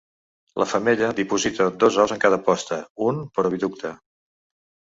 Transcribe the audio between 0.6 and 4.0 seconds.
La femella diposita dos ous en cada posta, un per oviducte.